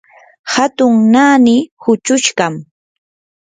hatun 0.53 0.95
naani 1.13 1.55
huchushqam. 1.85 2.53